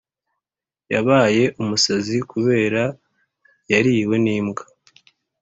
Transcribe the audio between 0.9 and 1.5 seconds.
Yabaye